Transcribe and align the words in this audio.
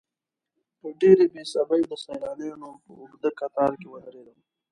په 0.79 0.87
ډېرې 1.01 1.25
بې 1.33 1.43
صبرۍ 1.51 1.81
د 1.87 1.93
سیلانیانو 2.05 2.69
په 2.83 2.91
اوږده 2.99 3.29
کتار 3.39 3.71
کې 3.79 3.87
ودرېدم. 3.89 4.39